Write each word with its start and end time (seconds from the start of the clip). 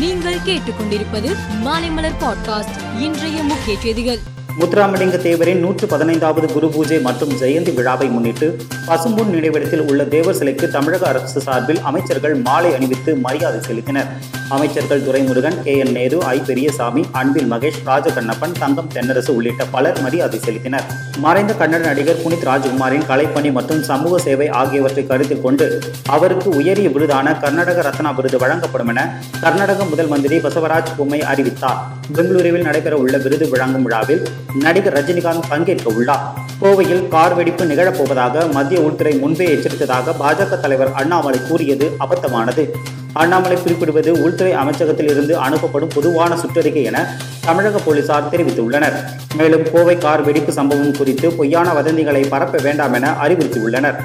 நீங்கள் 0.00 0.36
கேட்டுக்கொண்டிருப்பது 0.46 1.30
மாலைமலர் 1.64 2.16
பாட்காஸ்ட் 2.20 3.00
இன்றைய 3.00 3.42
முக்கிய 3.42 3.78
செய்திகள். 3.80 4.18
முத்துராமலிங்க 4.60 5.16
தேவரின் 5.16 5.58
நூற்று 5.58 5.86
பதினைந்தாவது 5.86 6.52
குரு 6.52 6.68
பூஜை 6.68 7.00
மற்றும் 7.00 7.30
ஜெயந்தி 7.30 7.74
விழாவை 7.74 8.08
முன்னிட்டு 8.08 8.56
பசும்பொன் 8.86 9.26
நினைவிடத்தில் 9.26 9.80
உள்ள 9.80 10.04
தேவர் 10.04 10.34
சிலைக்கு 10.34 10.70
தமிழக 10.70 11.06
அரசு 11.06 11.40
சார்பில் 11.40 11.80
அமைச்சர்கள் 11.80 12.34
மாலை 12.34 12.74
அணிவித்து 12.74 13.16
மரியாதை 13.16 13.60
செலுத்தினர். 13.60 14.08
அமைச்சர்கள் 14.50 15.02
Duraimurugan 15.02 15.62
K. 15.62 15.78
N 15.78 15.92
Nehru 15.92 16.22
I. 16.22 16.38
Periyasamy 16.38 17.06
Anbil 17.12 17.52
Mahesh 17.52 17.80
Rajakannappan 17.86 18.52
Thangam 18.58 18.90
Thennarasu 18.94 19.30
உள்ளிட்ட 19.30 19.64
பலர் 19.64 20.00
மரியாதை 20.00 20.40
செலுத்தினர். 20.44 20.82
மறைந்த 21.16 21.52
கன்னட 21.52 21.78
நடிகர் 21.78 22.22
புனித் 22.22 22.44
ராஜ்குமாரின் 22.44 23.06
கலைப்பணி 23.08 23.52
மற்றும் 23.52 23.82
சமூக 23.82 24.18
சேவை 24.18 24.48
ஆகியவற்றை 24.48 25.06
கருத்தில் 25.06 25.40
கொண்டு 25.40 25.80
அவருக்கு 26.06 26.50
உயரிய 26.50 26.88
விருதான 26.88 27.40
கர்நாடக 27.40 27.82
ரத்னா 27.82 28.10
விருது 28.10 28.38
வழங்கப்படும் 28.38 28.88
என 28.88 29.18
கர்நாடக 29.40 29.84
முதல் 29.84 30.06
மந்திரி 30.06 30.38
பசவராஜ் 30.38 30.96
பொம்மை 30.96 31.22
அறிவித்தார். 31.22 31.82
பெங்களூருவில் 32.14 32.62
நடைபெற 32.62 32.96
உள்ள 32.96 33.18
விருது 33.18 33.48
வழங்கும் 33.48 33.82
விழாவில் 33.82 34.28
நடிகர் 34.54 34.92
ரஜினிகாந்த் 34.92 35.48
பங்கேற்க 35.48 35.90
உள்ளார். 35.90 36.32
கோவையில் 36.62 37.08
கார் 37.08 37.34
வெடிப்பு 37.34 37.64
நிகழப்போவதாக 37.64 38.50
மத்திய 38.50 38.80
உள்துறை 38.80 39.12
முன்பே 39.12 39.46
எச்சரித்ததாக 39.46 40.14
பாஜக 40.20 40.60
தலைவர் 40.60 40.92
அண்ணாமலை 40.92 41.38
கூறியது 41.48 41.92
அபத்தமானது. 42.00 42.68
அண்ணாமலை 43.12 43.62
குறிப்பிடுவது 43.62 44.22
உள்துறை 44.22 44.52
அமைச்சகத்தில் 44.52 45.10
இருந்து 45.10 45.34
அனுப்பப்படும் 45.40 45.94
பொதுவான 45.94 46.36
சுற்றறிக்கை 46.36 46.82
என 46.82 47.16
தமிழக 47.44 47.78
போலீசார் 47.78 48.28
தெரிவித்துள்ளனர். 48.30 48.96
மேலும் 49.36 49.72
கோவை 49.72 49.98
கார் 49.98 50.22
வெடிப்பு 50.22 50.52
சம்பவம் 50.52 50.96
குறித்து 50.96 51.30
பொய்யான 51.30 51.72
வதந்திகளை 51.72 52.28
பரப்ப 52.28 52.58
வேண்டாம் 52.62 52.92
என 52.92 53.14
அறிவுறுத்தியுள்ளனர். 53.22 53.98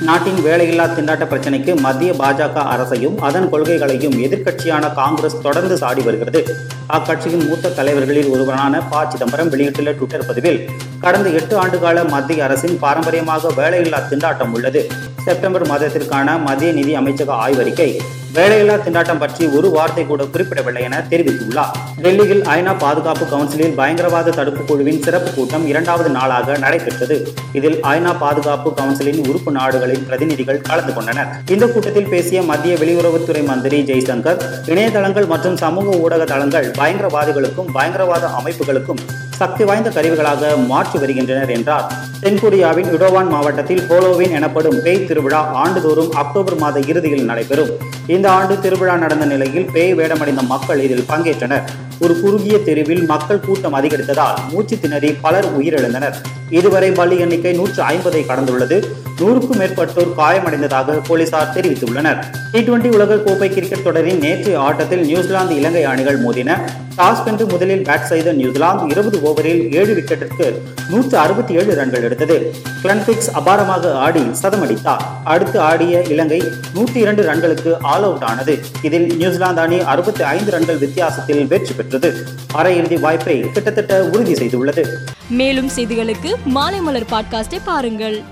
நாட்டின் 0.00 0.38
வேலையில்லா 0.44 0.86
திண்டாட்ட 0.86 1.24
பிரச்சினைக்கு 1.30 1.80
மத்திய 1.80 2.12
பாஜக 2.12 2.54
அரசையும் 2.54 3.18
அதன் 3.18 3.52
கொள்கைகளையும் 3.52 4.16
எதிர்க்கட்சியான 4.24 4.94
காங்கிரஸ் 4.94 5.40
தொடர்ந்து 5.40 5.76
சாடி 5.76 6.02
வருகிறது. 6.02 6.56
அக்கட்சியின் 6.88 7.46
மூத்த 7.48 7.68
தலைவர்களில் 7.68 8.28
ஒருவரான 8.28 8.80
ப. 8.80 9.06
சிதம்பரம் 9.08 9.48
வெளியிட்டுள்ள 9.48 9.92
ட்விட்டர் 9.92 10.26
பதிவில் 10.26 10.68
கடந்த 11.00 11.28
எட்டு 11.28 11.66
ஆண்டுகால 11.66 12.08
மத்திய 12.08 12.44
அரசின் 12.44 12.78
பாரம்பரியமாக 12.78 13.52
வேலையில்லா 13.56 14.00
திண்டாட்டம் 14.10 14.52
உள்ளது. 14.52 14.90
செப்டம்பர் 15.24 15.66
மாதத்திற்கான 15.66 16.42
மத்திய 16.42 16.72
நிதி 16.72 16.96
அமைச்சக 16.96 17.28
ஆய்வறிக்கை 17.28 18.00
வேலையில்லா 18.36 18.76
திண்டாட்டம் 18.84 19.20
பற்றி 19.22 19.44
ஒரு 19.56 19.68
வார்த்தை 19.74 20.02
கூட 20.06 20.22
குறிப்பிடவில்லை 20.24 20.82
என 20.86 20.96
தெரிவித்துள்ளார். 21.10 21.74
டெல்லியில் 22.04 22.42
ஐநா 22.54 22.72
பாதுகாப்பு 22.84 23.24
கவுன்சிலில் 23.32 23.74
பயங்கரவாத 23.80 24.32
தடுப்பு 24.38 24.62
குழுவின் 24.70 25.00
சிறப்பு 25.04 25.30
கூட்டம் 25.34 25.66
இரண்டாவது 25.72 26.10
நாளாக 26.16 26.56
நடைபெற்றது. 26.64 27.16
இதில் 27.58 27.76
ஐநா 27.92 28.12
பாதுகாப்பு 28.22 28.70
கவுன்சிலின் 28.78 29.20
உறுப்பு 29.28 29.52
நாடுகளின் 29.58 30.06
பிரதிநிதிகள் 30.08 30.60
கலந்து 30.70 30.94
கொண்டனர். 30.94 31.30
இந்த 31.56 31.66
கூட்டத்தில் 31.66 32.10
பேசிய 32.14 32.42
மத்திய 32.42 32.76
வெளியுறவுத்துறை 32.82 33.44
மந்திரி 33.50 33.80
ஜெய்சங்கர் 33.90 34.42
இணையதளங்கள் 34.72 35.30
மற்றும் 35.34 35.56
சமூக 35.56 35.96
ஊடக 36.06 36.24
தளங்கள் 36.24 36.68
பயங்கரவாதிகளுக்கும் 36.80 37.70
பயங்கரவாத 37.78 38.26
அமைப்புகளுக்கும் 38.40 39.02
சக்தி 39.38 39.64
வாய்ந்த 39.64 39.90
கருவிகளாக 39.90 40.66
மாற்றி 40.66 40.98
வருகின்றனர் 40.98 41.50
என்றார். 41.50 41.86
தென்கொரியாவின் 42.22 42.90
யுடோவான் 42.92 43.28
மாவட்டத்தில் 43.28 43.86
ஹோலோவின் 43.86 44.30
எனப்படும் 44.30 44.82
பேய் 44.82 45.04
திருவிழா 45.04 45.40
ஆண்டுதோறும் 45.52 46.12
அக்டோபர் 46.12 46.56
மாத 46.56 46.80
இறுதியில் 46.80 47.24
நடைபெறும். 47.24 47.72
இந்த 48.06 48.30
ஆண்டு 48.30 48.60
திருவிழா 48.60 48.96
நடந்த 48.96 49.24
நிலையில் 49.24 49.68
பேய் 49.72 49.94
வேடமடைந்த 49.94 50.42
மக்கள் 50.42 50.80
இதில் 50.80 51.04
பங்கேற்றனர். 51.08 51.62
ஒரு 52.00 52.20
குறுகிய 52.20 52.58
தெருவில் 52.58 53.04
மக்கள் 53.06 53.40
கூட்டம் 53.40 53.74
அதிகரித்ததால் 53.74 54.38
மூச்சு 54.52 54.78
திணறி 54.80 55.12
பலர் 55.20 55.58
உயிரிழந்தனர். 55.58 56.16
இதுவரை 56.50 56.90
பலி 56.90 57.18
எண்ணிக்கை 57.18 57.52
நூற்று 57.52 57.82
ஐம்பதை 57.82 58.22
கடந்துள்ளது. 58.28 58.84
நூறுக்கும் 59.20 59.58
மேற்பட்டோர் 59.60 60.14
காயமடைந்ததாக 60.16 61.00
போலீசார் 61.06 61.52
தெரிவித்துள்ளனர். 61.54 62.24
டி 62.52 62.60
டுவெண்டி 62.60 62.92
உலக 62.92 63.16
கோப்பை 63.16 63.48
கிரிக்கெட் 63.48 63.82
தொடரின் 63.82 64.18
நேற்றைய 64.18 64.60
ஆட்டத்தில் 64.60 65.04
நியூசிலாந்து 65.04 65.56
இலங்கை 65.56 65.84
அணிகள் 65.84 66.22
மோதின. 66.22 66.60
டாஸ் 66.96 67.24
வென்று 67.24 67.46
முதலில் 67.46 67.82
பேட் 67.82 68.02
செய்த 68.02 68.32
நியூசிலாந்து 68.32 68.88
இருபது 68.88 69.18
ஓவரில் 69.18 69.74
ஏழு 69.74 69.94
விக்கெட்டிற்கு 69.94 70.54
நூற்று 70.90 71.18
அறுபத்தி 71.18 71.54
ஏழு 71.54 71.74
ரன்கள் 71.74 72.02
எடுத்தது. 72.02 72.54
கிளன்பிக்ஸ் 72.82 73.30
அபாரமாக 73.34 73.92
ஆடி 73.92 74.20
சதமடித்தார். 74.20 75.04
அடுத்து 75.24 75.60
ஆடிய 75.60 76.02
இலங்கை 76.02 76.42
நூற்றி 76.74 77.00
இரண்டு 77.00 77.22
ரன்களுக்கு 77.22 77.76
ஆல் 77.80 78.02
அவுட் 78.02 78.22
ஆனது. 78.22 78.58
இதில் 78.82 79.16
நியூசிலாந்து 79.16 79.60
அணி 79.60 79.80
அறுபத்தி 79.80 80.22
ஐந்து 80.22 80.50
ரன்கள் 80.50 80.78
வித்தியாசத்தில் 80.78 81.46
வெற்றி 81.46 81.74
பெற்றது. 81.74 82.26
அரையிறுதி 82.54 83.00
வாய்ப்பை 83.00 83.40
கிட்டத்தட்ட 83.40 84.04
உறுதி 84.04 84.32
செய்துள்ளது. 84.32 84.84
மேலும் 85.28 85.70
செய்திகளுக்கு 85.76 86.33
மாலை 86.44 86.80
மலர் 86.80 87.10
பாட்காஸ்டை 87.10 87.60
பாருங்கள். 87.64 88.22